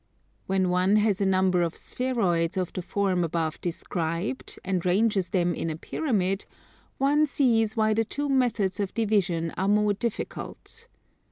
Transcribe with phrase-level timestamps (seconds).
[0.47, 5.53] When one has a number of spheroids of the form above described, and ranges them
[5.53, 6.47] in a pyramid,
[6.97, 10.87] one sees why the two methods of division are more difficult.